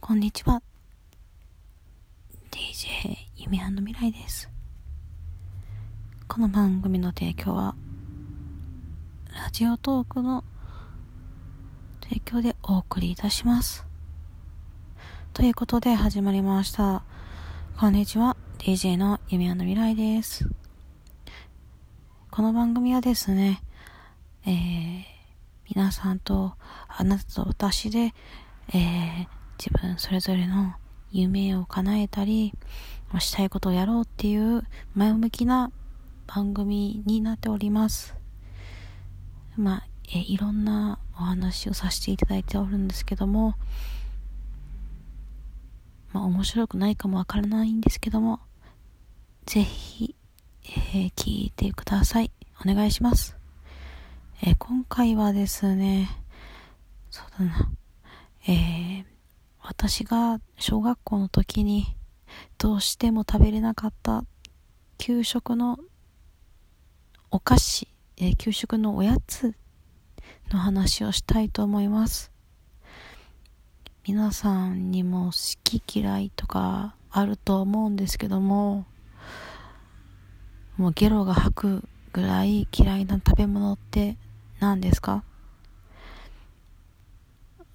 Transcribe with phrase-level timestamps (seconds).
[0.00, 0.62] こんにちは。
[2.50, 4.48] DJ 夢未来です。
[6.28, 7.74] この番組の提供は、
[9.34, 10.44] ラジオトークの
[12.00, 13.84] 提供でお送りいたします。
[15.34, 17.02] ということで始まりました。
[17.76, 18.36] こんにちは。
[18.58, 20.48] DJ の夢未来です。
[22.30, 23.62] この番組はですね、
[24.46, 25.02] えー、
[25.68, 26.54] 皆さんと
[26.88, 28.14] あなたと私で、
[28.72, 30.74] えー自分それぞれの
[31.10, 32.54] 夢を叶えたり、
[33.18, 34.62] したいことをやろうっていう
[34.94, 35.72] 前向きな
[36.26, 38.14] 番組になっております。
[39.56, 43.54] まあ、えいろんなお話をさせていただいておるんですけども、
[46.12, 48.40] まあ、面白くないかもわからないんですけども、
[49.46, 50.14] ぜひ、
[50.64, 52.30] えー、聞いてください。
[52.64, 53.36] お願いします。
[54.42, 56.08] えー、今回はですね、
[57.10, 57.70] そうだな、
[58.46, 59.17] えー
[59.60, 61.96] 私が小学校の時に
[62.56, 64.24] どうしても食べれなかった
[64.96, 65.78] 給食の
[67.30, 69.54] お菓子、え給食のおやつ
[70.50, 72.32] の話をしたいと思います。
[74.06, 78.86] 皆さんにも好き嫌いとかあると思うんですけども
[80.78, 84.16] もうゲロが吐くぐらい嫌いな食べ物って
[84.60, 85.24] 何ですか？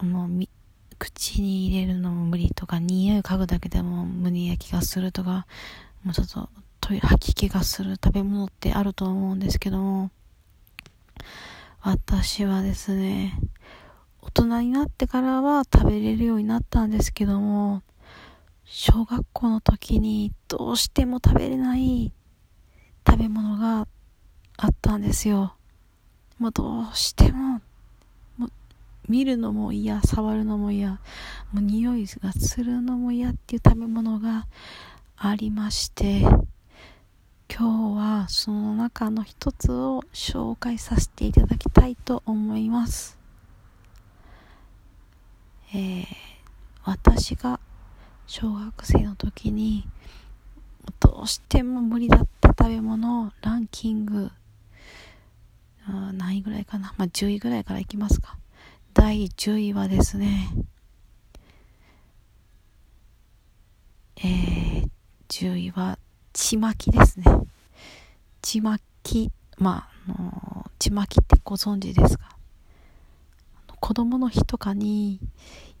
[0.00, 0.48] もうみ
[1.02, 5.48] 口に入れるのも無理とか、匂い嗅ぐだけでも無理や気がするとか、
[6.04, 6.48] もうちょっと
[6.80, 10.12] 吐き気がする食べ物ってあると思うんですけども、
[11.80, 13.36] 私はですね、
[14.20, 17.82] 大人になってからは食べれるようになったんですけども、
[18.64, 22.12] 小学校の時にどうしても食べれない
[23.04, 23.88] 食べ物が
[24.56, 25.56] あったんですよ。
[26.38, 27.60] もうどうしても
[29.08, 30.98] 見るのも嫌、触るのも嫌、も
[31.56, 34.46] う匂いがするのも嫌っていう食べ物が
[35.16, 36.20] ありまして、
[37.54, 43.18] 今日はその中の一つを紹介させていただきたいと思います。
[45.74, 46.06] えー、
[46.84, 47.60] 私が
[48.26, 49.88] 小学生の時に
[51.00, 54.30] どうしても無理だった食べ物ランキング
[55.86, 58.36] 何位ぐらいかなまあ10位ぐらいからいきますか
[58.94, 60.48] 第10位はですね、
[64.16, 64.88] えー、
[65.28, 65.98] 10位は、
[66.32, 67.24] ちまきですね。
[68.42, 72.36] ちまき、まあ、あの、ちまきってご存知ですか？
[73.80, 75.20] 子供の日とかに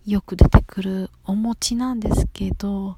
[0.06, 2.96] よく出てくるお餅なんですけど、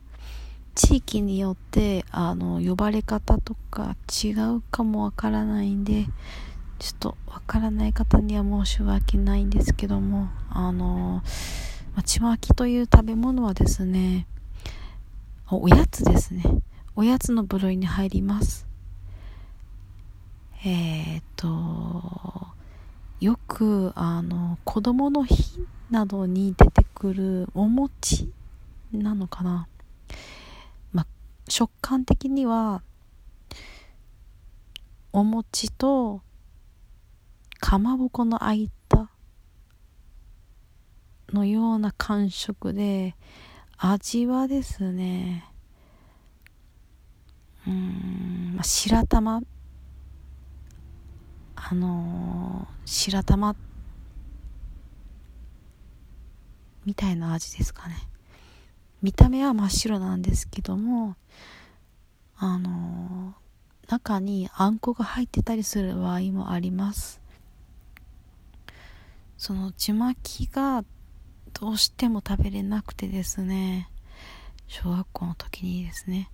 [0.74, 6.06] 地域によって、あの、呼ばれ方とか違うかもわからないんで、
[6.78, 11.22] ちょっとわからない方には申し訳ないんですけども、あの、
[11.94, 14.26] まちまきという食べ物はですね、
[15.50, 16.42] おやつですね。
[16.96, 18.66] おやつの部類に入ります。
[20.64, 22.48] えー、っと、
[23.20, 28.32] よく、あの、子供の日などに出てくるお餅
[28.92, 29.68] なのかな。
[30.92, 31.06] まあ
[31.48, 32.82] 食感的には、
[35.12, 36.22] お餅と
[37.74, 39.10] かまぼこの開いた
[41.32, 43.16] のような感触で
[43.76, 45.44] 味はですね
[47.66, 49.42] うん白玉。
[51.56, 53.56] あのー、白玉
[56.84, 57.96] みたいな味ですかね。
[59.02, 61.16] 見た目は真っ白なんですけども
[62.36, 67.23] あのー、中にあんこが入ってたりする場合もあります。
[69.44, 70.86] そのちまきが
[71.52, 73.90] どうしても食べれなくてですね
[74.68, 76.30] 小学校の時にですね。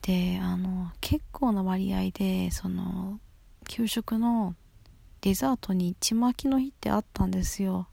[0.00, 3.20] であの結構な割合でその
[3.68, 4.54] 給食の
[5.20, 7.88] デザートにちまきの日ってあったんですよ。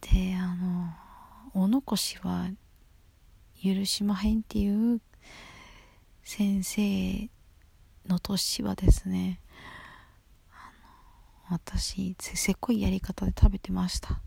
[0.00, 0.90] であの
[1.54, 2.48] お残しは
[3.62, 5.00] 許しまへんっていう
[6.24, 7.30] 先生
[8.08, 9.38] の年はですね
[11.50, 14.20] 私せっこいやり方で食べてました。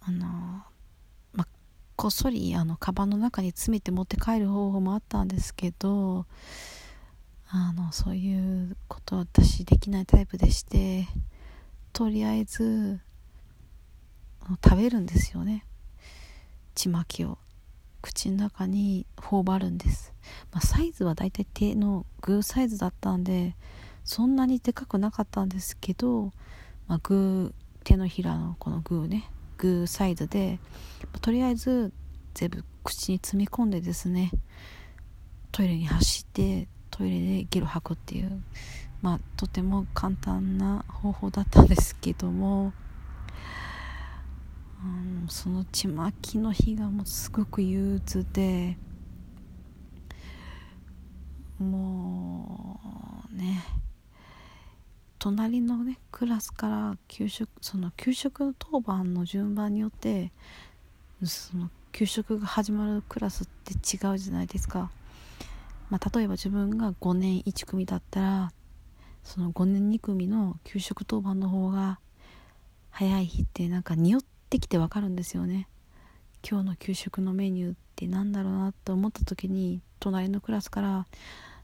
[0.00, 0.26] あの
[1.32, 1.46] ま
[1.96, 6.26] こっそりあのカバンの中に詰めて持って帰る方法もあったんですけど
[7.48, 8.36] あのそうい
[8.70, 11.06] うことは私できないタイプでして
[11.92, 13.00] とりあえず
[14.64, 15.64] 食べるんですよね。
[16.74, 17.38] ちまきを。
[18.02, 20.12] 口の中に頬張るんです、
[20.50, 23.56] まあ、サイズはだいたい手のグーサイズだったんで
[24.04, 26.32] そんなにでかくなかったんですけど、
[26.88, 30.58] まあ、グー手のひらのこのグーねグーサイズで
[31.20, 31.92] とりあえず
[32.34, 34.30] 全部口に詰め込んでですね
[35.50, 38.42] トイレに走ってトイレでゲロ吐くっていう
[39.02, 42.72] まあとても簡単な方法だったんですけども、
[44.82, 48.76] うん、そのちまきの日がもうすごく憂鬱で
[51.58, 52.80] も
[53.32, 53.62] うね
[55.22, 60.32] 隣のねクラスから給食その給食当番の順番によって
[61.22, 64.90] その給食が始まるクラスって違うじゃないですか、
[65.90, 68.52] まあ、例えば自分が5年1組だったら
[69.22, 72.00] その5年2組の給食当番の方が
[72.90, 75.68] 早い日ってなんか匂ってきてわかるんですよね。
[76.44, 81.06] 今日の給食のメニューって何だろうなと思った時に隣のクラスから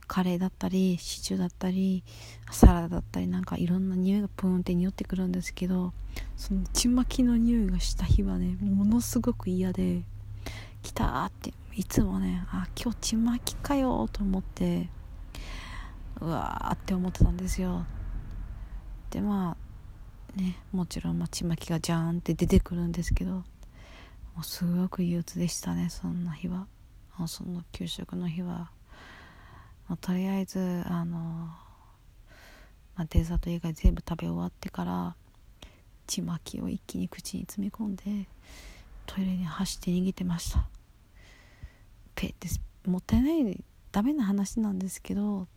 [0.09, 2.03] カレーだったりシチューだったり
[2.51, 5.93] サラダだったりなんかいろんな匂いがプーンって匂ってくるんですけど
[6.35, 10.01] そのちまきの匂いがした日はねものすごく嫌で
[10.81, 14.89] 来たーっていつもねあ今日ちまきかよと思って
[16.19, 17.85] うわーって思ってたんですよ。
[19.11, 19.55] でま
[20.35, 23.43] あねもちろん、ま、ちまきがジャーンって出てくるんですけども
[24.41, 26.67] うすごく憂鬱でしたねそんな日は。
[27.27, 28.71] その給食の日は。
[29.89, 31.57] まあ、とりあえずあの、ま
[32.97, 35.15] あ、デザート以外全部食べ終わってから
[36.05, 38.27] ちまきを一気に口に詰め込んで
[39.07, 40.67] トイレに走って逃げてました。
[42.13, 42.47] ペって
[42.85, 45.47] もったいないダメな話なんですけど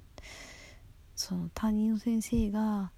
[1.14, 2.90] その担任の先生が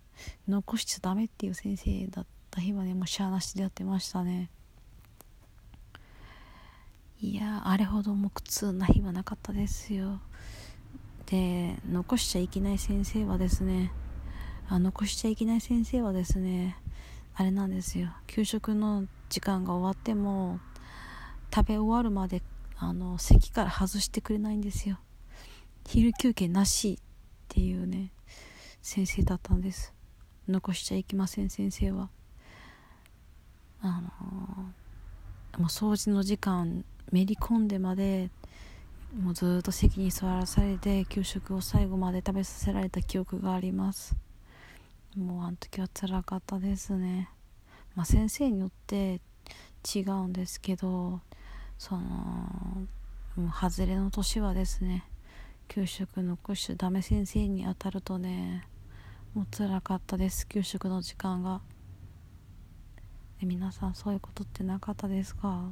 [0.47, 4.51] 残しちゃダメっていう先生だった日はねもうしゃあなしでやってましたね。
[7.21, 10.21] いやあれほども苦痛な日はなかったですよ。
[11.27, 13.93] で残しちゃいけない先生はですね
[14.69, 16.77] あ残しちゃいけない先生はですね
[17.35, 18.11] あれなんですよ。
[18.27, 20.61] 給食の時間が終わっても
[21.53, 22.43] 食べ終わるまで
[22.77, 24.99] あの席から外してくれないんですよ。
[25.87, 27.05] 昼休憩なしっ
[27.49, 28.13] ていうね
[28.83, 29.93] 先生だったんです。
[30.49, 32.11] 残しちゃいけません先生は。
[33.81, 34.03] あの
[35.59, 38.31] もう掃除の時間めり込んでまで
[39.15, 44.17] もうずっと席に座らされて給食を最後まで食べさせられた記憶があります。
[45.17, 47.31] もうあの時は辛かったですね。
[47.95, 49.21] まあ先生によって
[49.95, 51.21] 違うんですけど
[51.79, 52.03] その
[53.37, 55.05] もう外れの年はですね
[55.69, 58.67] 給食残しダメ先生に当たるとね
[59.33, 60.49] もう辛かったです。
[60.49, 61.61] 給食の時間が。
[63.43, 65.71] 皆さんそういうことってなかったですか？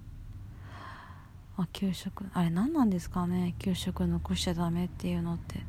[1.57, 2.25] あ給食。
[2.33, 3.55] あれ何なんですかね。
[3.59, 5.63] 給食残しちゃダメっていうのって。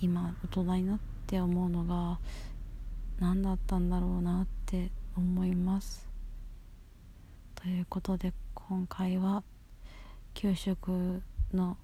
[0.00, 2.18] 今大人になって思うのが
[3.18, 6.08] 何だったんだろうなって思います。
[7.54, 9.42] ということで今回は
[10.34, 11.22] 給食
[11.52, 11.78] の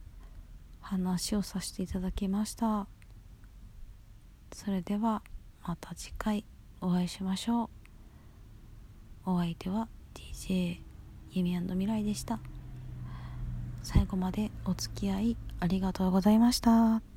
[0.80, 2.86] 話をさせていただきました。
[4.52, 5.22] それでは
[5.66, 6.44] また次回
[6.80, 9.30] お会いしましょう。
[9.30, 10.80] お相手は DJ
[11.30, 12.51] ゆみ未来でした。
[13.82, 17.11] 最後までお付き合いありがとうございました。